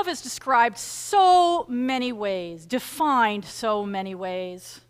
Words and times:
Love 0.00 0.08
is 0.08 0.22
described 0.22 0.78
so 0.78 1.66
many 1.68 2.10
ways, 2.10 2.64
defined 2.64 3.44
so 3.44 3.84
many 3.84 4.14
ways 4.14 4.80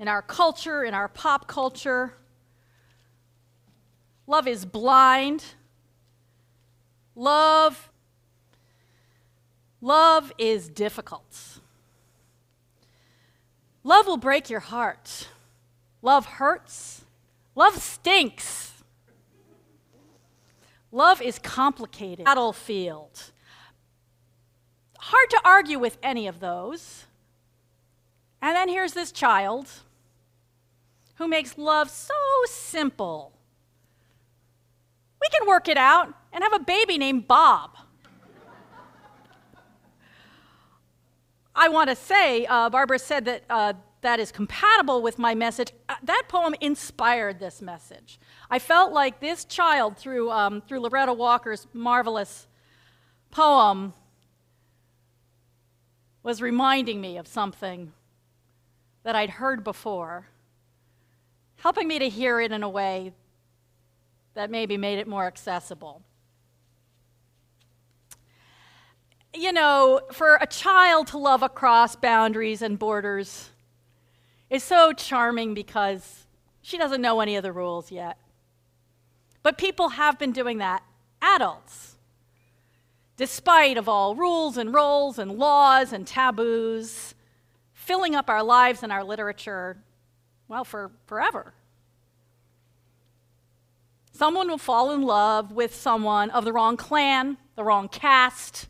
in 0.00 0.08
our 0.08 0.20
culture, 0.20 0.82
in 0.82 0.94
our 0.94 1.06
pop 1.06 1.46
culture. 1.46 2.14
Love 4.26 4.48
is 4.48 4.64
blind. 4.64 5.44
Love 7.14 7.88
Love 9.80 10.32
is 10.38 10.68
difficult. 10.68 11.60
Love 13.84 14.08
will 14.08 14.16
break 14.16 14.50
your 14.50 14.58
heart. 14.58 15.28
Love 16.02 16.26
hurts. 16.26 17.04
Love 17.54 17.76
stinks. 17.80 18.72
Love 20.90 21.22
is 21.22 21.38
complicated. 21.38 22.24
Battlefield. 22.24 23.31
Hard 25.06 25.30
to 25.30 25.40
argue 25.44 25.80
with 25.80 25.98
any 26.00 26.28
of 26.28 26.38
those. 26.38 27.06
And 28.40 28.54
then 28.54 28.68
here's 28.68 28.92
this 28.92 29.10
child 29.10 29.68
who 31.16 31.26
makes 31.26 31.58
love 31.58 31.90
so 31.90 32.14
simple. 32.46 33.32
We 35.20 35.26
can 35.36 35.48
work 35.48 35.66
it 35.66 35.76
out 35.76 36.14
and 36.32 36.44
have 36.44 36.52
a 36.52 36.60
baby 36.60 36.98
named 36.98 37.26
Bob. 37.26 37.76
I 41.52 41.68
want 41.68 41.90
to 41.90 41.96
say, 41.96 42.46
uh, 42.46 42.70
Barbara 42.70 43.00
said 43.00 43.24
that 43.24 43.42
uh, 43.50 43.72
that 44.02 44.20
is 44.20 44.30
compatible 44.30 45.02
with 45.02 45.18
my 45.18 45.34
message. 45.34 45.72
Uh, 45.88 45.96
that 46.04 46.22
poem 46.28 46.54
inspired 46.60 47.40
this 47.40 47.60
message. 47.60 48.20
I 48.48 48.60
felt 48.60 48.92
like 48.92 49.18
this 49.18 49.44
child, 49.44 49.96
through, 49.96 50.30
um, 50.30 50.60
through 50.60 50.78
Loretta 50.78 51.12
Walker's 51.12 51.66
marvelous 51.72 52.46
poem, 53.32 53.94
was 56.22 56.40
reminding 56.40 57.00
me 57.00 57.16
of 57.16 57.26
something 57.26 57.92
that 59.02 59.16
I'd 59.16 59.30
heard 59.30 59.64
before, 59.64 60.28
helping 61.56 61.88
me 61.88 61.98
to 61.98 62.08
hear 62.08 62.40
it 62.40 62.52
in 62.52 62.62
a 62.62 62.68
way 62.68 63.12
that 64.34 64.50
maybe 64.50 64.76
made 64.76 64.98
it 64.98 65.06
more 65.06 65.26
accessible. 65.26 66.02
you 69.34 69.52
know, 69.52 70.00
for 70.12 70.36
a 70.40 70.46
child 70.46 71.06
to 71.08 71.18
love 71.18 71.42
across 71.42 71.96
boundaries 71.96 72.62
and 72.62 72.78
borders 72.78 73.50
is 74.50 74.62
so 74.62 74.92
charming 74.92 75.54
because 75.54 76.26
she 76.60 76.76
doesn't 76.76 77.00
know 77.00 77.20
any 77.20 77.36
of 77.36 77.42
the 77.42 77.52
rules 77.52 77.90
yet. 77.90 78.18
But 79.42 79.58
people 79.58 79.90
have 79.90 80.18
been 80.18 80.32
doing 80.32 80.58
that, 80.58 80.82
adults, 81.20 81.91
despite 83.16 83.76
of 83.76 83.88
all 83.88 84.14
rules 84.14 84.56
and 84.56 84.72
roles 84.72 85.18
and 85.18 85.32
laws 85.32 85.92
and 85.92 86.06
taboos, 86.06 87.14
filling 87.72 88.14
up 88.14 88.30
our 88.30 88.42
lives 88.42 88.82
and 88.82 88.92
our 88.92 89.04
literature, 89.04 89.76
well, 90.48 90.64
for 90.64 90.90
forever. 91.06 91.54
Someone 94.12 94.48
will 94.48 94.58
fall 94.58 94.92
in 94.92 95.02
love 95.02 95.52
with 95.52 95.74
someone 95.74 96.30
of 96.30 96.44
the 96.44 96.52
wrong 96.52 96.76
clan, 96.76 97.38
the 97.56 97.64
wrong 97.64 97.88
caste, 97.88 98.68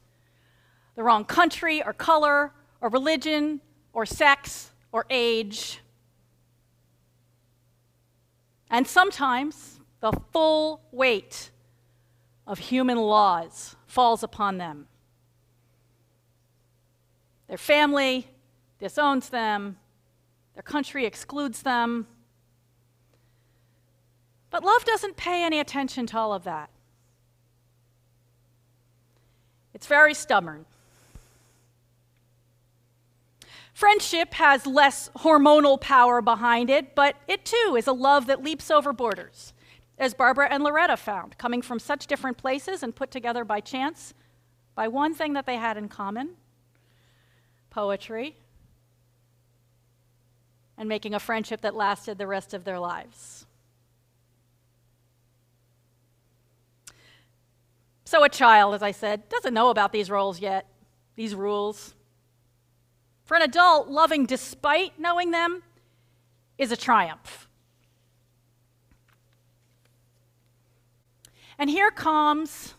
the 0.94 1.02
wrong 1.02 1.24
country 1.24 1.82
or 1.82 1.92
color 1.92 2.52
or 2.80 2.88
religion 2.88 3.60
or 3.92 4.06
sex 4.06 4.70
or 4.92 5.04
age. 5.10 5.80
And 8.70 8.86
sometimes 8.86 9.80
the 10.00 10.12
full 10.32 10.80
weight 10.92 11.50
of 12.46 12.58
human 12.58 12.98
laws 12.98 13.77
falls 13.92 14.22
upon 14.22 14.56
them. 14.56 14.86
Their 17.46 17.58
family 17.58 18.26
disowns 18.78 19.28
them, 19.28 19.76
their 20.54 20.62
country 20.62 21.04
excludes 21.04 21.60
them. 21.60 22.06
But 24.48 24.64
love 24.64 24.86
doesn't 24.86 25.18
pay 25.18 25.44
any 25.44 25.61
attention 25.61 26.06
to 26.06 26.17
all 26.17 26.33
of 26.33 26.44
that. 26.44 26.70
It's 29.74 29.86
very 29.86 30.14
stubborn. 30.14 30.64
Friendship 33.74 34.33
has 34.34 34.67
less 34.67 35.11
hormonal 35.18 35.78
power 35.78 36.22
behind 36.22 36.70
it, 36.70 36.94
but 36.94 37.17
it 37.28 37.44
too 37.44 37.74
is 37.77 37.86
a 37.86 37.92
love 37.92 38.27
that 38.28 38.42
leaps 38.42 38.70
over 38.70 38.94
borders, 38.94 39.52
as 40.02 40.14
Barbara 40.14 40.48
and 40.51 40.64
Loretta 40.64 40.96
found, 40.96 41.39
coming 41.39 41.63
from 41.63 41.79
such 41.79 42.08
different 42.08 42.36
places 42.36 42.83
and 42.83 42.95
put 42.95 43.11
together 43.11 43.45
by 43.45 43.61
chance 43.61 44.14
by 44.74 44.89
one 44.89 45.14
thing 45.14 45.35
that 45.35 45.46
they 45.46 45.57
had 45.57 45.77
in 45.77 45.89
common 45.89 46.30
poetry, 47.70 48.36
and 50.77 50.89
making 50.89 51.14
a 51.14 51.20
friendship 51.20 51.62
that 51.62 51.74
lasted 51.74 52.18
the 52.18 52.27
rest 52.27 52.52
of 52.52 52.64
their 52.64 52.79
lives. 52.79 53.46
So, 58.05 58.24
a 58.24 58.29
child, 58.29 58.74
as 58.74 58.83
I 58.83 58.91
said, 58.91 59.29
doesn't 59.30 59.55
know 59.55 59.70
about 59.70 59.92
these 59.92 60.11
roles 60.11 60.41
yet, 60.41 60.67
these 61.17 61.35
rules. 61.35 61.95
For 63.24 63.36
an 63.36 63.42
adult, 63.42 63.89
loving 63.89 64.27
despite 64.27 64.98
knowing 64.98 65.30
them 65.30 65.62
is 66.58 66.73
a 66.73 66.77
triumph. 66.77 67.48
And 71.58 71.70
here 71.70 71.90
comes 71.90 72.74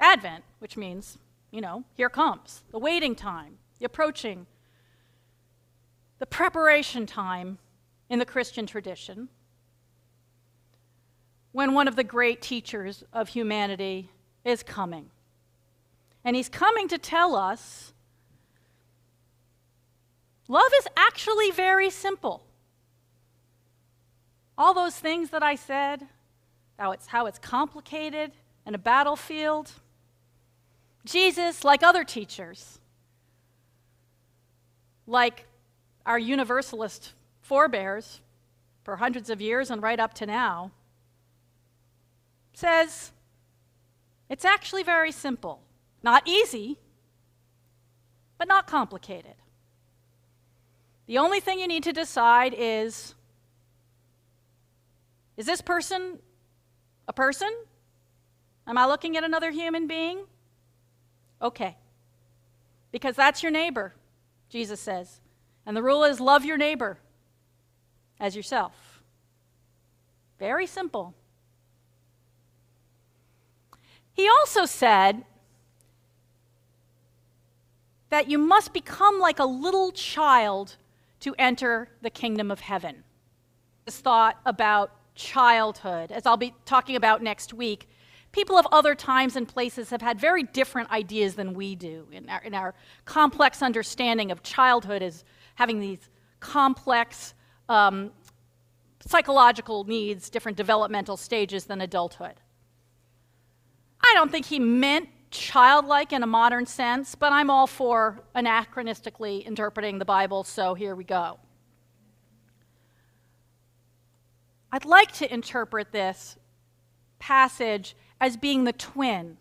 Advent, 0.00 0.44
which 0.58 0.76
means, 0.76 1.18
you 1.50 1.60
know, 1.60 1.84
here 1.94 2.08
comes 2.08 2.62
the 2.70 2.78
waiting 2.78 3.14
time, 3.14 3.58
the 3.78 3.84
approaching, 3.84 4.46
the 6.18 6.26
preparation 6.26 7.06
time 7.06 7.58
in 8.08 8.18
the 8.18 8.26
Christian 8.26 8.66
tradition 8.66 9.28
when 11.52 11.72
one 11.72 11.86
of 11.86 11.94
the 11.94 12.04
great 12.04 12.42
teachers 12.42 13.04
of 13.12 13.28
humanity 13.28 14.10
is 14.44 14.62
coming. 14.62 15.10
And 16.24 16.34
he's 16.34 16.48
coming 16.48 16.88
to 16.88 16.98
tell 16.98 17.36
us 17.36 17.92
Love 20.48 20.70
is 20.78 20.86
actually 20.96 21.50
very 21.50 21.88
simple. 21.88 22.44
All 24.58 24.74
those 24.74 24.94
things 24.94 25.30
that 25.30 25.42
I 25.42 25.54
said, 25.54 26.06
how 26.78 26.92
it's, 26.92 27.06
how 27.06 27.26
it's 27.26 27.38
complicated 27.38 28.32
in 28.66 28.74
a 28.74 28.78
battlefield. 28.78 29.72
Jesus, 31.04 31.64
like 31.64 31.82
other 31.82 32.04
teachers, 32.04 32.78
like 35.06 35.46
our 36.06 36.18
universalist 36.18 37.12
forebears 37.42 38.20
for 38.84 38.96
hundreds 38.96 39.30
of 39.30 39.40
years 39.40 39.70
and 39.70 39.82
right 39.82 40.00
up 40.00 40.14
to 40.14 40.26
now, 40.26 40.70
says 42.54 43.12
it's 44.28 44.44
actually 44.44 44.82
very 44.82 45.12
simple. 45.12 45.60
Not 46.02 46.26
easy, 46.26 46.78
but 48.38 48.48
not 48.48 48.66
complicated. 48.66 49.34
The 51.06 51.18
only 51.18 51.40
thing 51.40 51.60
you 51.60 51.68
need 51.68 51.82
to 51.84 51.92
decide 51.92 52.54
is 52.56 53.14
is 55.36 55.46
this 55.46 55.60
person 55.60 56.18
a 57.08 57.12
person? 57.12 57.52
Am 58.66 58.78
I 58.78 58.86
looking 58.86 59.16
at 59.16 59.24
another 59.24 59.50
human 59.50 59.86
being? 59.86 60.24
Okay. 61.40 61.76
Because 62.92 63.16
that's 63.16 63.42
your 63.42 63.52
neighbor, 63.52 63.94
Jesus 64.48 64.80
says. 64.80 65.20
And 65.66 65.76
the 65.76 65.82
rule 65.82 66.04
is 66.04 66.20
love 66.20 66.44
your 66.44 66.56
neighbor 66.56 66.98
as 68.20 68.36
yourself. 68.36 69.02
Very 70.38 70.66
simple. 70.66 71.14
He 74.12 74.28
also 74.28 74.64
said 74.64 75.24
that 78.10 78.30
you 78.30 78.38
must 78.38 78.72
become 78.72 79.18
like 79.18 79.40
a 79.40 79.44
little 79.44 79.90
child 79.90 80.76
to 81.20 81.34
enter 81.38 81.88
the 82.00 82.10
kingdom 82.10 82.50
of 82.50 82.60
heaven. 82.60 83.02
This 83.84 83.98
thought 83.98 84.38
about 84.46 84.92
childhood, 85.14 86.12
as 86.12 86.26
I'll 86.26 86.36
be 86.36 86.54
talking 86.64 86.96
about 86.96 87.22
next 87.22 87.54
week, 87.54 87.88
people 88.32 88.58
of 88.58 88.66
other 88.72 88.94
times 88.94 89.36
and 89.36 89.46
places 89.46 89.90
have 89.90 90.02
had 90.02 90.18
very 90.18 90.42
different 90.42 90.90
ideas 90.90 91.34
than 91.34 91.54
we 91.54 91.76
do 91.76 92.06
in 92.10 92.28
our, 92.28 92.42
in 92.42 92.54
our 92.54 92.74
complex 93.04 93.62
understanding 93.62 94.30
of 94.30 94.42
childhood 94.42 95.02
as 95.02 95.24
having 95.54 95.78
these 95.78 96.10
complex 96.40 97.34
um, 97.68 98.10
psychological 99.06 99.84
needs, 99.84 100.30
different 100.30 100.56
developmental 100.56 101.16
stages 101.16 101.64
than 101.64 101.80
adulthood. 101.80 102.34
I 104.02 104.12
don't 104.14 104.30
think 104.30 104.46
he 104.46 104.58
meant 104.58 105.08
childlike 105.30 106.12
in 106.12 106.22
a 106.22 106.26
modern 106.26 106.66
sense, 106.66 107.14
but 107.14 107.32
I'm 107.32 107.50
all 107.50 107.66
for 107.66 108.20
anachronistically 108.34 109.44
interpreting 109.44 109.98
the 109.98 110.04
Bible, 110.04 110.44
so 110.44 110.74
here 110.74 110.94
we 110.94 111.04
go. 111.04 111.38
I'd 114.74 114.84
like 114.84 115.12
to 115.12 115.32
interpret 115.32 115.92
this 115.92 116.36
passage 117.20 117.94
as 118.20 118.36
being 118.36 118.64
the 118.64 118.72
twin 118.72 119.36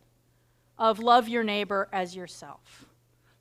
of 0.78 1.00
love 1.00 1.28
your 1.28 1.44
neighbor 1.44 1.90
as 1.92 2.16
yourself. 2.16 2.86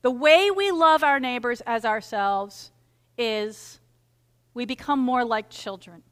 The 0.01 0.11
way 0.11 0.51
we 0.51 0.71
love 0.71 1.05
our 1.05 1.21
neighbors 1.21 1.61
as 1.67 1.85
ourselves 1.85 2.71
is 3.19 3.79
we 4.55 4.65
become 4.65 5.01
more 5.01 5.23
like 5.23 5.51
children. 5.51 6.03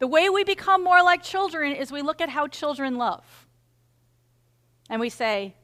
The 0.00 0.06
way 0.06 0.28
we 0.28 0.44
become 0.44 0.84
more 0.84 1.02
like 1.02 1.22
children 1.22 1.72
is 1.72 1.90
we 1.90 2.02
look 2.02 2.20
at 2.20 2.28
how 2.28 2.46
children 2.46 2.98
love. 2.98 3.46
And 4.90 5.00
we 5.00 5.08
say, 5.08 5.54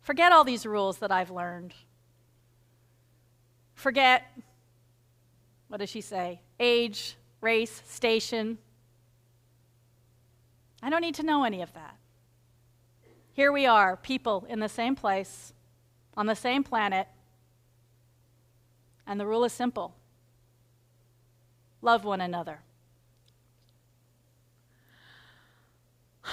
forget 0.00 0.32
all 0.32 0.42
these 0.42 0.66
rules 0.66 0.98
that 0.98 1.12
I've 1.12 1.30
learned. 1.30 1.74
Forget, 3.76 4.24
what 5.68 5.78
does 5.78 5.90
she 5.90 6.00
say? 6.00 6.40
Age, 6.58 7.16
race, 7.42 7.82
station. 7.86 8.56
I 10.82 10.88
don't 10.88 11.02
need 11.02 11.16
to 11.16 11.22
know 11.22 11.44
any 11.44 11.60
of 11.60 11.74
that. 11.74 11.96
Here 13.34 13.52
we 13.52 13.66
are, 13.66 13.96
people 13.96 14.46
in 14.48 14.60
the 14.60 14.68
same 14.68 14.96
place, 14.96 15.52
on 16.16 16.26
the 16.26 16.34
same 16.34 16.64
planet, 16.64 17.08
and 19.06 19.20
the 19.20 19.26
rule 19.26 19.44
is 19.44 19.52
simple 19.52 19.94
love 21.82 22.04
one 22.04 22.22
another. 22.22 22.60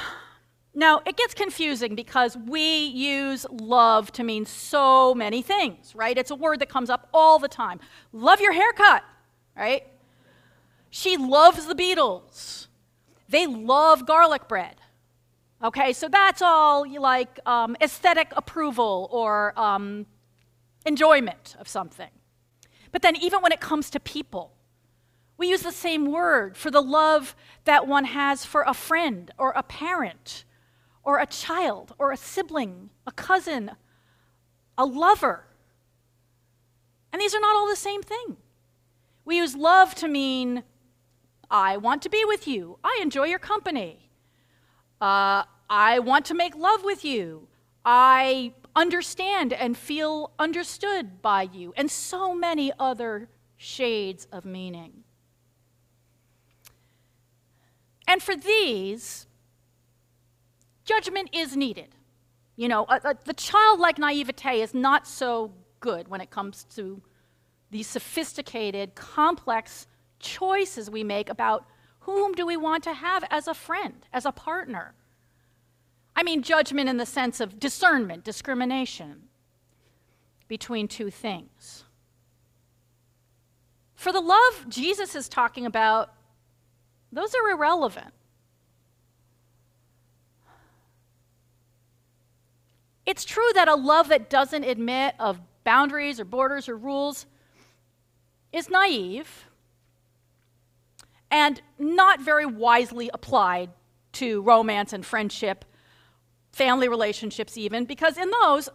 Now, 0.72 1.02
it 1.06 1.18
gets 1.18 1.34
confusing 1.34 1.96
because 1.96 2.38
we 2.38 2.86
use 2.86 3.46
love 3.52 4.14
to 4.14 4.24
mean 4.24 4.46
so 4.46 5.14
many 5.14 5.42
things, 5.42 5.94
right? 5.94 6.18
It's 6.18 6.32
a 6.32 6.36
word 6.36 6.60
that 6.60 6.70
comes 6.70 6.90
up 6.90 7.10
all 7.12 7.38
the 7.38 7.50
time. 7.50 7.82
Love 8.14 8.40
your 8.40 8.54
haircut, 8.54 9.04
right? 9.58 9.84
She 10.90 11.18
loves 11.18 11.66
the 11.66 11.76
Beatles. 11.76 12.68
They 13.28 13.46
love 13.46 14.06
garlic 14.06 14.48
bread. 14.48 14.76
Okay, 15.64 15.94
so 15.94 16.08
that's 16.08 16.42
all 16.42 16.90
like 17.00 17.40
um, 17.46 17.76
aesthetic 17.82 18.32
approval 18.36 19.10
or 19.12 19.54
um, 19.60 20.06
enjoyment 20.86 21.56
of 21.60 21.68
something. 21.68 22.10
But 22.92 23.02
then, 23.02 23.16
even 23.18 23.42
when 23.42 23.52
it 23.52 23.60
comes 23.60 23.90
to 23.92 24.00
people, 24.00 24.54
we 25.38 25.50
use 25.50 25.62
the 25.62 25.72
same 25.72 26.12
word 26.12 26.58
for 26.58 26.72
the 26.72 26.82
love 26.82 27.36
that 27.66 27.88
one 27.88 28.06
has 28.06 28.46
for 28.46 28.64
a 28.64 28.74
friend 28.74 29.32
or 29.38 29.52
a 29.52 29.64
parent 29.64 30.44
or 31.04 31.20
a 31.20 31.26
child 31.26 31.94
or 31.98 32.12
a 32.12 32.18
sibling, 32.18 32.90
a 33.06 33.12
cousin, 33.12 33.72
a 34.78 34.86
lover. 34.86 35.46
And 37.12 37.22
these 37.22 37.34
are 37.34 37.40
not 37.40 37.56
all 37.56 37.68
the 37.68 37.76
same 37.76 38.02
thing. 38.02 38.38
We 39.26 39.38
use 39.38 39.56
love 39.56 39.96
to 39.96 40.08
mean, 40.08 40.64
I 41.52 41.78
want 41.78 42.02
to 42.04 42.10
be 42.10 42.24
with 42.26 42.48
you, 42.48 42.78
I 42.84 43.00
enjoy 43.02 43.26
your 43.26 43.40
company, 43.40 44.10
uh, 45.02 45.44
I 45.70 46.00
want 46.00 46.26
to 46.26 46.34
make 46.34 46.56
love 46.56 46.84
with 46.84 47.04
you, 47.04 47.48
I 47.84 48.54
understand 48.76 49.54
and 49.54 49.76
feel 49.76 50.32
understood 50.38 51.22
by 51.22 51.44
you, 51.44 51.74
and 51.76 51.90
so 51.90 52.36
many 52.36 52.72
other 52.80 53.30
shades 53.58 54.28
of 54.32 54.46
meaning. 54.46 55.04
And 58.08 58.24
for 58.24 58.36
these, 58.36 59.28
judgment 60.84 61.30
is 61.34 61.56
needed. 61.56 61.96
You 62.56 62.68
know, 62.68 62.86
uh, 62.86 63.00
uh, 63.04 63.14
the 63.26 63.34
childlike 63.34 64.00
naivete 64.00 64.62
is 64.62 64.74
not 64.74 65.08
so 65.08 65.52
good 65.80 66.08
when 66.08 66.20
it 66.20 66.32
comes 66.32 66.64
to 66.76 67.02
these 67.70 67.88
sophisticated, 67.88 68.96
complex 68.96 69.88
choices 70.20 70.90
we 70.90 71.04
make 71.04 71.30
about 71.30 71.66
whom 72.02 72.34
do 72.34 72.46
we 72.46 72.58
want 72.58 72.84
to 72.84 72.94
have 72.94 73.24
as 73.30 73.48
a 73.48 73.54
friend, 73.54 74.06
as 74.12 74.26
a 74.26 74.32
partner. 74.32 74.94
I 76.16 76.24
mean, 76.24 76.42
judgment 76.42 76.90
in 76.90 76.98
the 76.98 77.06
sense 77.06 77.40
of 77.40 77.60
discernment, 77.60 78.24
discrimination 78.24 79.30
between 80.48 80.88
two 80.88 81.10
things. 81.10 81.86
For 83.96 84.12
the 84.12 84.22
love 84.22 84.66
Jesus 84.70 85.16
is 85.16 85.30
talking 85.30 85.66
about, 85.66 86.14
those 87.12 87.34
are 87.36 87.50
irrelevant. 87.52 88.14
It's 93.06 93.26
true 93.26 93.52
that 93.56 93.68
a 93.68 93.76
love 93.76 94.10
that 94.10 94.30
doesn't 94.30 94.64
admit 94.64 95.16
of 95.20 95.42
boundaries 95.64 96.20
or 96.20 96.26
borders 96.26 96.70
or 96.70 96.78
rules 96.78 97.26
is 98.52 98.70
naive 98.70 99.49
and 101.32 101.62
not 101.78 102.22
very 102.22 102.46
wisely 102.46 103.10
applied 103.14 103.70
to 104.14 104.42
romance 104.42 104.94
and 104.94 105.06
friendship, 105.06 105.66
family 106.52 106.88
relationships, 106.88 107.58
even, 107.58 107.86
because 107.86 108.18
in 108.18 108.32
those, 108.42 108.70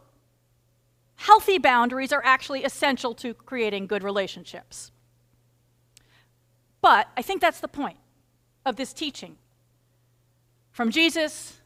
healthy 1.17 1.59
boundaries 1.59 2.13
are 2.13 2.23
actually 2.25 2.65
essential 2.65 3.15
to 3.15 3.35
creating 3.35 3.87
good 3.87 4.03
relationships. 4.03 4.91
But 6.81 7.09
I 7.17 7.23
think 7.23 7.41
that's 7.41 7.61
the 7.61 7.69
point 7.69 7.99
of 8.65 8.77
this 8.77 8.93
teaching. 8.93 9.37
From 10.71 10.91
Jesus, 10.91 11.61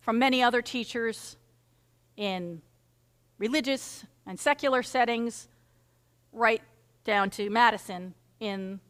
from 0.00 0.18
many 0.18 0.42
other 0.42 0.62
teachers, 0.62 1.36
in 2.16 2.62
religious 3.38 4.04
and 4.26 4.40
secular 4.40 4.82
settings, 4.82 5.48
right 6.32 6.62
down 7.04 7.30
to 7.30 7.50
Madison 7.50 8.14
in 8.40 8.80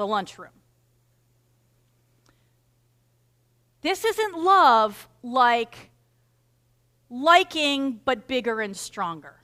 the 0.00 0.06
lunchroom. 0.06 0.50
This 3.82 4.04
isn't 4.04 4.38
love 4.38 5.08
like 5.22 5.90
liking 7.10 8.00
but 8.04 8.26
bigger 8.26 8.62
and 8.62 8.74
stronger. 8.74 9.36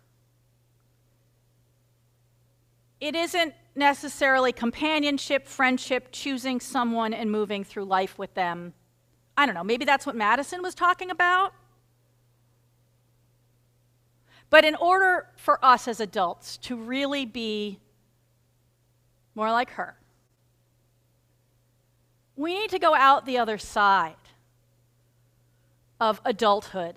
It 3.00 3.14
isn't 3.14 3.52
necessarily 3.74 4.52
companionship, 4.52 5.46
friendship, 5.46 6.08
choosing 6.10 6.60
someone 6.60 7.12
and 7.12 7.30
moving 7.30 7.62
through 7.62 7.84
life 7.84 8.18
with 8.18 8.32
them. 8.32 8.72
I 9.36 9.44
don't 9.44 9.54
know, 9.54 9.64
maybe 9.64 9.84
that's 9.84 10.06
what 10.06 10.16
Madison 10.16 10.62
was 10.62 10.74
talking 10.74 11.10
about. 11.10 11.52
But 14.48 14.64
in 14.64 14.74
order 14.76 15.28
for 15.36 15.62
us 15.62 15.86
as 15.86 16.00
adults 16.00 16.56
to 16.58 16.76
really 16.76 17.26
be 17.26 17.78
more 19.34 19.50
like 19.50 19.70
her, 19.72 19.98
we 22.36 22.54
need 22.54 22.70
to 22.70 22.78
go 22.78 22.94
out 22.94 23.24
the 23.24 23.38
other 23.38 23.58
side 23.58 24.14
of 25.98 26.20
adulthood, 26.24 26.96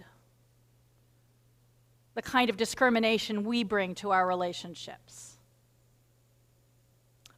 the 2.16 2.22
kind 2.22 2.50
of 2.50 2.58
discrimination 2.58 3.46
we 3.46 3.64
bring 3.64 3.96
to 3.96 4.12
our 4.12 4.28
relationships. 4.28 5.38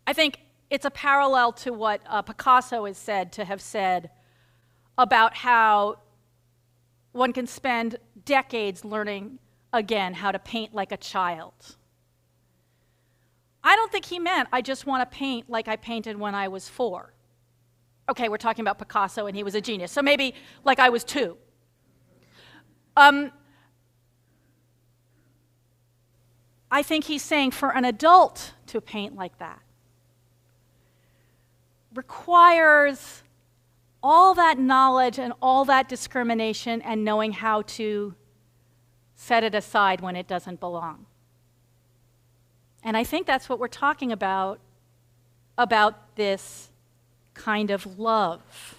I 0.08 0.14
think 0.14 0.40
it's 0.72 0.86
a 0.86 0.90
parallel 0.90 1.54
to 1.54 1.72
what 1.72 2.02
uh, 2.08 2.24
Picasso 2.24 2.86
is 2.86 2.98
said 2.98 3.32
to 3.34 3.46
have 3.46 3.62
said 3.62 4.10
about 4.98 5.36
how 5.36 6.00
one 7.12 7.34
can 7.34 7.46
spend 7.46 7.98
decades 8.26 8.84
learning 8.84 9.38
again 9.74 10.14
how 10.14 10.32
to 10.32 10.40
paint 10.40 10.74
like 10.74 10.92
a 10.92 10.98
child. 10.98 11.54
I 13.64 13.76
don't 13.76 13.92
think 13.92 14.06
he 14.06 14.18
meant 14.18 14.50
I 14.52 14.62
just 14.62 14.86
want 14.86 15.10
to 15.10 15.16
paint 15.18 15.50
like 15.50 15.68
I 15.68 15.76
painted 15.76 16.18
when 16.18 16.34
I 16.34 16.48
was 16.48 16.68
four. 16.68 17.14
Okay, 18.12 18.28
we're 18.28 18.36
talking 18.36 18.62
about 18.62 18.78
Picasso 18.78 19.26
and 19.26 19.38
he 19.38 19.42
was 19.42 19.56
a 19.56 19.62
genius, 19.62 19.90
so 19.90 20.02
maybe 20.02 20.36
like 20.66 20.80
I 20.80 20.90
was 20.90 21.06
two. 21.06 21.38
Um, 22.98 23.32
I 26.70 26.84
think 26.84 27.06
he's 27.06 27.24
saying 27.24 27.52
for 27.52 27.74
an 27.74 27.86
adult 27.86 28.52
to 28.68 28.82
paint 28.82 29.16
like 29.16 29.38
that 29.40 29.62
requires 31.96 33.24
all 34.04 34.34
that 34.34 34.60
knowledge 34.60 35.18
and 35.18 35.32
all 35.42 35.64
that 35.64 35.88
discrimination 35.88 36.82
and 36.82 37.06
knowing 37.06 37.32
how 37.32 37.62
to 37.62 38.14
set 39.16 39.46
it 39.46 39.56
aside 39.56 40.02
when 40.02 40.18
it 40.18 40.28
doesn't 40.28 40.60
belong. 40.60 41.06
And 42.84 42.98
I 42.98 43.06
think 43.06 43.26
that's 43.26 43.48
what 43.48 43.58
we're 43.58 43.70
talking 43.70 44.12
about 44.12 44.60
about 45.58 46.16
this 46.18 46.71
kind 47.34 47.72
of 47.72 48.00
love. 48.00 48.76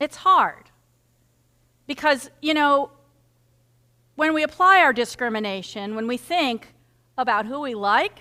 It's 0.00 0.16
hard 0.16 0.64
because, 1.86 2.30
you 2.40 2.54
know, 2.54 2.90
when 4.16 4.34
we 4.34 4.42
apply 4.42 4.80
our 4.80 4.92
discrimination, 4.92 5.94
when 5.94 6.06
we 6.06 6.16
think 6.16 6.74
about 7.16 7.46
who 7.46 7.60
we 7.60 7.74
like, 7.74 8.18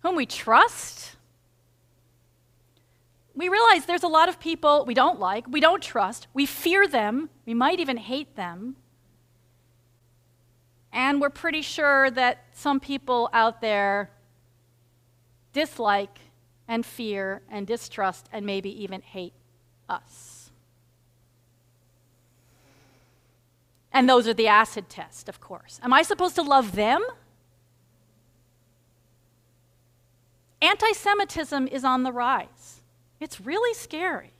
whom 0.00 0.14
we 0.14 0.26
trust, 0.26 1.16
we 3.34 3.48
realize 3.48 3.86
there's 3.86 4.02
a 4.02 4.08
lot 4.08 4.28
of 4.28 4.38
people 4.38 4.84
we 4.86 4.94
don't 4.94 5.18
like, 5.18 5.46
we 5.48 5.60
don't 5.60 5.82
trust, 5.82 6.28
we 6.32 6.46
fear 6.46 6.86
them, 6.86 7.30
we 7.46 7.54
might 7.54 7.80
even 7.80 7.96
hate 7.96 8.36
them. 8.36 8.76
And 10.92 11.20
we're 11.20 11.30
pretty 11.30 11.62
sure 11.62 12.10
that 12.10 12.44
some 12.52 12.78
people 12.78 13.30
out 13.32 13.60
there 13.60 14.10
dislike 15.52 16.18
and 16.68 16.84
fear 16.84 17.42
and 17.50 17.66
distrust 17.66 18.28
and 18.32 18.44
maybe 18.44 18.82
even 18.82 19.00
hate 19.00 19.32
us. 19.88 20.50
And 23.92 24.08
those 24.08 24.26
are 24.26 24.34
the 24.34 24.48
acid 24.48 24.88
test, 24.88 25.28
of 25.28 25.40
course. 25.40 25.78
Am 25.82 25.92
I 25.92 26.02
supposed 26.02 26.34
to 26.36 26.42
love 26.42 26.72
them? 26.72 27.04
Anti 30.62 30.92
Semitism 30.92 31.68
is 31.68 31.84
on 31.84 32.02
the 32.02 32.12
rise. 32.12 32.80
It's 33.20 33.40
really 33.40 33.74
scary. 33.74 34.32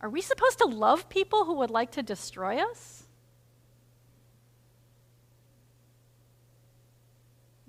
Are 0.00 0.08
we 0.08 0.20
supposed 0.20 0.58
to 0.58 0.66
love 0.66 1.08
people 1.08 1.44
who 1.44 1.54
would 1.54 1.70
like 1.70 1.90
to 1.92 2.02
destroy 2.02 2.58
us? 2.58 2.95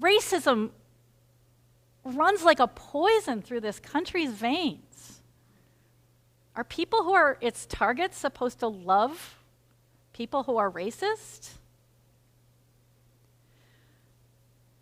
Racism 0.02 0.72
runs 2.04 2.44
like 2.44 2.60
a 2.60 2.68
poison 2.68 3.42
through 3.42 3.62
this 3.62 3.80
country's 3.80 4.32
veins. 4.32 5.22
Are 6.56 6.64
people 6.64 7.04
who 7.04 7.14
are 7.14 7.38
its 7.42 7.66
targets 7.66 8.18
supposed 8.18 8.60
to 8.60 8.68
love 8.68 9.36
people 10.14 10.44
who 10.44 10.58
are 10.58 10.72
racist? 10.72 11.52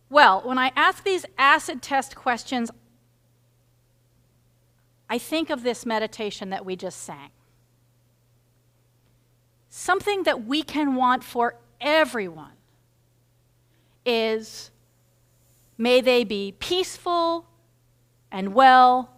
Well, 0.09 0.41
when 0.45 0.57
I 0.57 0.71
ask 0.75 1.03
these 1.03 1.25
acid 1.37 1.81
test 1.81 2.15
questions, 2.15 2.71
I 5.09 5.17
think 5.17 5.49
of 5.49 5.63
this 5.63 5.85
meditation 5.85 6.49
that 6.51 6.65
we 6.65 6.75
just 6.75 7.01
sang. 7.01 7.29
Something 9.69 10.23
that 10.23 10.45
we 10.45 10.63
can 10.63 10.95
want 10.95 11.23
for 11.23 11.55
everyone 11.81 12.53
is 14.05 14.71
may 15.77 16.01
they 16.01 16.23
be 16.23 16.53
peaceful 16.59 17.47
and 18.31 18.53
well 18.53 19.11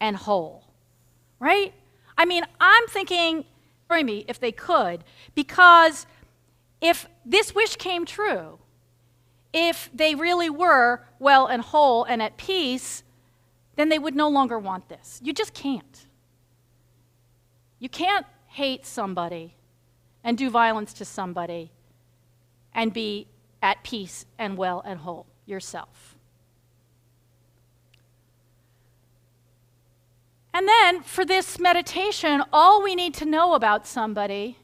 and 0.00 0.16
whole. 0.16 0.64
Right? 1.38 1.74
I 2.16 2.24
mean, 2.24 2.44
I'm 2.60 2.86
thinking, 2.88 3.44
me 4.02 4.24
if 4.26 4.40
they 4.40 4.50
could, 4.50 5.04
because 5.34 6.06
if 6.80 7.06
this 7.24 7.54
wish 7.54 7.76
came 7.76 8.04
true, 8.04 8.58
if 9.52 9.88
they 9.94 10.16
really 10.16 10.50
were 10.50 11.00
well 11.20 11.46
and 11.46 11.62
whole 11.62 12.02
and 12.02 12.20
at 12.20 12.36
peace, 12.36 13.04
then 13.76 13.88
they 13.88 13.98
would 13.98 14.16
no 14.16 14.28
longer 14.28 14.58
want 14.58 14.88
this. 14.88 15.20
You 15.22 15.32
just 15.32 15.54
can't. 15.54 16.06
You 17.78 17.88
can't 17.88 18.26
hate 18.48 18.84
somebody 18.84 19.54
and 20.24 20.36
do 20.36 20.50
violence 20.50 20.92
to 20.94 21.04
somebody 21.04 21.70
and 22.74 22.92
be 22.92 23.28
at 23.64 23.82
peace 23.82 24.26
and 24.38 24.58
well 24.58 24.82
and 24.84 25.00
whole 25.00 25.26
yourself. 25.46 26.18
And 30.52 30.68
then 30.68 31.02
for 31.02 31.24
this 31.24 31.58
meditation, 31.58 32.42
all 32.52 32.82
we 32.82 32.94
need 32.94 33.14
to 33.14 33.24
know 33.24 33.54
about 33.54 33.86
somebody 33.86 34.58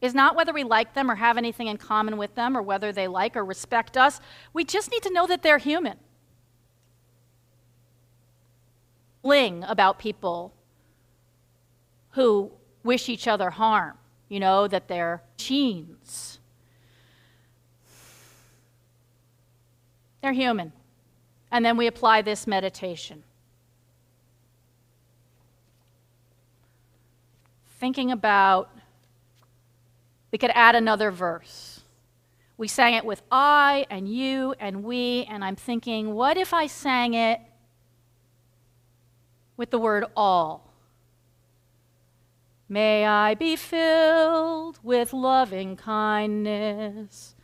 is 0.00 0.14
not 0.14 0.34
whether 0.34 0.52
we 0.52 0.64
like 0.64 0.94
them 0.94 1.08
or 1.08 1.14
have 1.14 1.38
anything 1.38 1.68
in 1.68 1.76
common 1.76 2.16
with 2.18 2.34
them 2.34 2.56
or 2.56 2.62
whether 2.62 2.90
they 2.90 3.06
like 3.06 3.36
or 3.36 3.44
respect 3.44 3.96
us. 3.96 4.20
We 4.52 4.64
just 4.64 4.90
need 4.90 5.02
to 5.04 5.12
know 5.12 5.28
that 5.28 5.42
they're 5.42 5.58
human. 5.58 5.98
Bling 9.22 9.64
about 9.68 10.00
people 10.00 10.52
who 12.10 12.50
wish 12.82 13.08
each 13.08 13.28
other 13.28 13.50
harm, 13.50 13.96
you 14.28 14.40
know, 14.40 14.66
that 14.66 14.88
they're 14.88 15.22
machines. 15.38 16.37
They're 20.28 20.34
human. 20.34 20.74
And 21.50 21.64
then 21.64 21.78
we 21.78 21.86
apply 21.86 22.20
this 22.20 22.46
meditation. 22.46 23.22
Thinking 27.80 28.12
about 28.12 28.68
we 30.30 30.36
could 30.36 30.50
add 30.54 30.74
another 30.74 31.10
verse. 31.10 31.80
We 32.58 32.68
sang 32.68 32.92
it 32.92 33.06
with 33.06 33.22
I 33.32 33.86
and 33.88 34.06
you 34.06 34.54
and 34.60 34.84
we, 34.84 35.26
and 35.30 35.42
I'm 35.42 35.56
thinking, 35.56 36.12
what 36.12 36.36
if 36.36 36.52
I 36.52 36.66
sang 36.66 37.14
it 37.14 37.40
with 39.56 39.70
the 39.70 39.78
word 39.78 40.04
all? 40.14 40.70
May 42.68 43.06
I 43.06 43.34
be 43.34 43.56
filled 43.56 44.78
with 44.82 45.14
loving 45.14 45.74
kindness. 45.74 47.34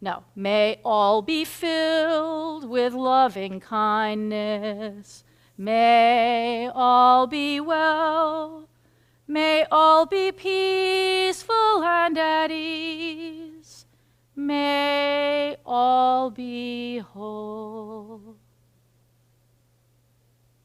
No, 0.00 0.24
may 0.36 0.80
all 0.84 1.22
be 1.22 1.44
filled 1.44 2.68
with 2.68 2.92
loving 2.94 3.60
kindness. 3.60 5.24
May 5.56 6.70
all 6.72 7.26
be 7.26 7.60
well 7.60 8.68
May 9.30 9.66
all 9.70 10.06
be 10.06 10.32
peaceful 10.32 11.82
and 11.84 12.16
at 12.16 12.50
ease. 12.50 13.84
May 14.34 15.58
all 15.66 16.30
be 16.30 16.98
whole. 16.98 18.36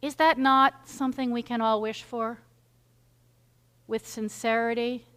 Is 0.01 0.15
that 0.15 0.37
not 0.39 0.87
something 0.87 1.31
we 1.31 1.43
can 1.43 1.59
all 1.59 1.81
wish 1.81 2.03
for? 2.03 2.39
With 3.85 4.07
sincerity? 4.07 5.07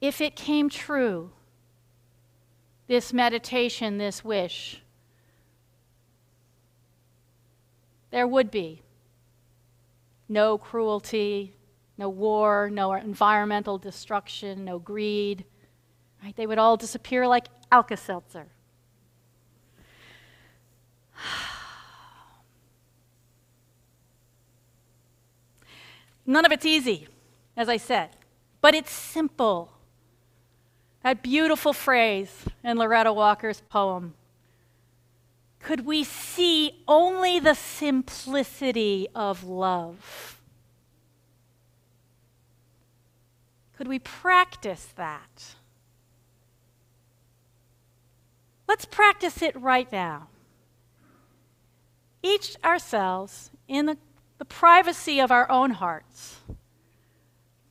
If 0.00 0.20
it 0.20 0.34
came 0.34 0.68
true, 0.68 1.30
this 2.88 3.12
meditation, 3.12 3.98
this 3.98 4.24
wish, 4.24 4.82
there 8.10 8.26
would 8.26 8.50
be 8.50 8.82
no 10.28 10.58
cruelty, 10.58 11.54
no 11.98 12.08
war, 12.08 12.70
no 12.70 12.94
environmental 12.94 13.78
destruction, 13.78 14.64
no 14.64 14.78
greed. 14.78 15.44
Right? 16.22 16.34
They 16.34 16.46
would 16.46 16.58
all 16.58 16.78
disappear 16.78 17.26
like 17.28 17.48
Alka 17.70 17.96
Seltzer. 17.96 18.46
None 26.26 26.44
of 26.44 26.52
it's 26.52 26.66
easy, 26.66 27.08
as 27.56 27.68
I 27.68 27.76
said, 27.76 28.10
but 28.60 28.74
it's 28.74 28.90
simple. 28.90 29.77
That 31.02 31.22
beautiful 31.22 31.72
phrase 31.72 32.44
in 32.62 32.76
Loretta 32.76 33.12
Walker's 33.12 33.62
poem 33.68 34.14
could 35.60 35.84
we 35.84 36.04
see 36.04 36.82
only 36.86 37.40
the 37.40 37.54
simplicity 37.54 39.08
of 39.14 39.44
love? 39.44 40.40
Could 43.76 43.88
we 43.88 43.98
practice 43.98 44.88
that? 44.96 45.54
Let's 48.66 48.84
practice 48.84 49.42
it 49.42 49.54
right 49.60 49.90
now. 49.90 50.28
Each 52.22 52.56
ourselves, 52.64 53.50
in 53.68 53.86
the, 53.86 53.98
the 54.38 54.44
privacy 54.44 55.20
of 55.20 55.30
our 55.30 55.50
own 55.50 55.70
hearts, 55.70 56.36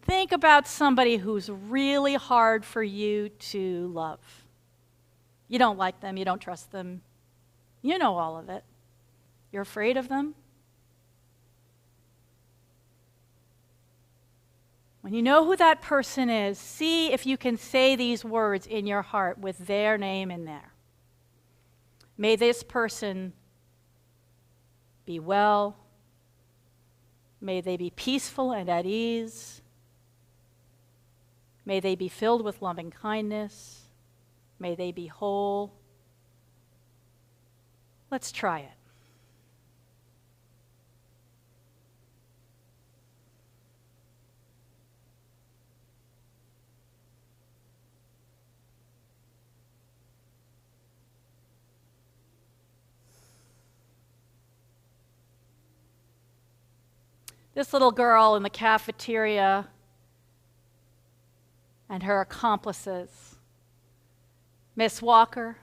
think 0.08 0.32
about 0.32 0.68
somebody 0.68 1.18
who's 1.18 1.50
really 1.50 2.16
hard 2.16 2.66
for 2.66 2.82
you 2.82 3.30
to 3.30 3.88
love. 3.94 4.20
You 5.48 5.60
don't 5.60 5.78
like 5.78 6.00
them, 6.00 6.18
you 6.18 6.26
don't 6.26 6.40
trust 6.42 6.72
them, 6.72 7.02
you 7.82 7.98
know 7.98 8.18
all 8.18 8.38
of 8.38 8.50
it. 8.50 8.64
You're 9.52 9.62
afraid 9.62 9.98
of 9.98 10.10
them, 10.10 10.36
When 15.08 15.14
you 15.14 15.22
know 15.22 15.46
who 15.46 15.56
that 15.56 15.82
person 15.82 16.30
is, 16.30 16.60
see 16.60 17.14
if 17.14 17.26
you 17.26 17.38
can 17.38 17.56
say 17.56 17.96
these 17.96 18.26
words 18.26 18.68
in 18.68 18.86
your 18.86 19.02
heart 19.02 19.38
with 19.38 19.58
their 19.66 19.98
name 19.98 20.30
in 20.30 20.44
there. 20.44 20.74
May 22.18 22.36
this 22.36 22.62
person 22.62 23.32
be 25.06 25.18
well. 25.18 25.78
May 27.40 27.62
they 27.62 27.78
be 27.78 27.90
peaceful 27.90 28.52
and 28.52 28.68
at 28.68 28.86
ease. 28.86 29.62
May 31.68 31.82
they 31.82 31.96
be 31.96 32.08
filled 32.08 32.46
with 32.46 32.62
loving 32.62 32.92
kindness. 32.92 33.88
May 34.58 34.74
they 34.74 34.94
be 34.94 35.08
whole. 35.08 35.74
Let's 38.10 38.32
try 38.32 38.60
it. 38.60 38.72
this 57.56 57.74
little 57.74 57.92
girl 57.92 58.36
in 58.36 58.44
the 58.44 58.52
cafeteria 58.52 59.68
and 61.90 62.04
her 62.04 62.22
accomplices, 62.22 63.36
Miss 64.76 65.02
Walker 65.02 65.58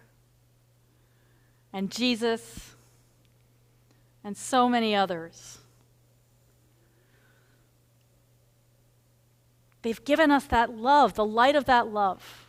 and 1.73 1.90
Jesus 1.90 2.75
and 4.23 4.37
so 4.37 4.69
many 4.69 4.95
others. 4.95 5.59
They've 9.83 10.04
given 10.04 10.31
us 10.31 10.45
that 10.47 10.75
love, 10.75 11.12
the 11.12 11.26
light 11.26 11.54
of 11.54 11.66
that 11.66 11.88
love. 11.88 12.49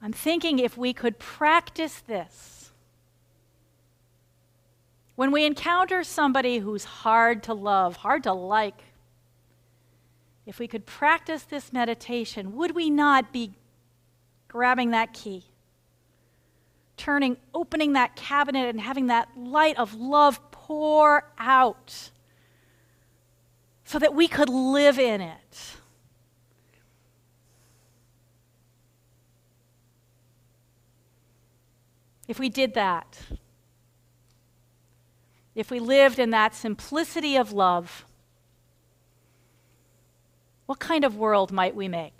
I'm 0.00 0.12
thinking 0.12 0.60
if 0.60 0.78
we 0.78 0.92
could 0.92 1.18
practice 1.18 1.98
this. 2.00 2.70
When 5.16 5.32
we 5.32 5.44
encounter 5.44 6.04
somebody 6.04 6.58
who's 6.58 6.84
hard 6.84 7.42
to 7.44 7.54
love, 7.54 7.96
hard 7.96 8.22
to 8.22 8.32
like, 8.32 8.82
if 10.52 10.58
we 10.58 10.68
could 10.68 10.84
practice 10.84 11.44
this 11.44 11.72
meditation, 11.72 12.54
would 12.54 12.74
we 12.74 12.90
not 12.90 13.32
be 13.32 13.54
grabbing 14.48 14.90
that 14.90 15.14
key, 15.14 15.44
turning, 16.98 17.38
opening 17.54 17.94
that 17.94 18.14
cabinet, 18.16 18.68
and 18.68 18.78
having 18.78 19.06
that 19.06 19.30
light 19.34 19.78
of 19.78 19.94
love 19.94 20.38
pour 20.50 21.24
out 21.38 22.10
so 23.86 23.98
that 23.98 24.14
we 24.14 24.28
could 24.28 24.50
live 24.50 24.98
in 24.98 25.22
it? 25.22 25.76
If 32.28 32.38
we 32.38 32.50
did 32.50 32.74
that, 32.74 33.20
if 35.54 35.70
we 35.70 35.80
lived 35.80 36.18
in 36.18 36.28
that 36.28 36.54
simplicity 36.54 37.36
of 37.36 37.52
love, 37.52 38.04
what 40.72 40.78
kind 40.78 41.04
of 41.04 41.14
world 41.14 41.52
might 41.52 41.76
we 41.76 41.86
make? 41.86 42.18